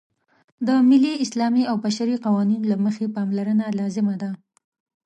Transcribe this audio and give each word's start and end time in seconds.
د 0.67 0.69
ملي، 0.89 1.13
اسلامي 1.25 1.63
او 1.69 1.75
بشري 1.85 2.15
قوانینو 2.25 2.69
له 2.71 2.77
مخې 2.85 3.13
پاملرنه 3.15 3.65
لازمه 3.79 4.15
ده. 4.21 4.29